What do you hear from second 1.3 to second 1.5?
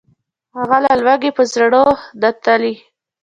په